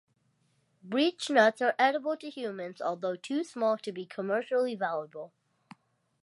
[0.83, 5.31] Beech nuts are edible to humans, although too small to be commercially valuable.